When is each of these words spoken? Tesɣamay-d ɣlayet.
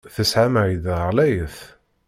Tesɣamay-d 0.15 0.85
ɣlayet. 1.05 1.57